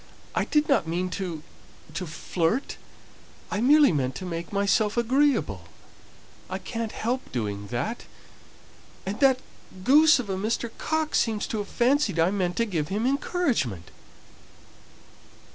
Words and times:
I 0.33 0.45
did 0.45 0.67
not 0.67 0.87
mean 0.87 1.11
to 1.11 1.43
to 1.93 2.07
flirt. 2.07 2.77
I 3.51 3.61
merely 3.61 3.91
meant 3.91 4.15
to 4.15 4.25
make 4.25 4.51
myself 4.51 4.97
agreeable, 4.97 5.65
I 6.49 6.57
can't 6.57 6.91
help 6.91 7.31
doing 7.31 7.67
that, 7.67 8.05
and 9.05 9.19
that 9.19 9.41
goose 9.83 10.17
of 10.17 10.27
a 10.27 10.37
Mr. 10.37 10.71
Coxe 10.79 11.19
seems 11.19 11.45
to 11.45 11.59
have 11.59 11.67
fancied 11.67 12.17
I 12.17 12.31
meant 12.31 12.55
to 12.57 12.65
give 12.65 12.87
him 12.87 13.05
encouragement." 13.05 13.91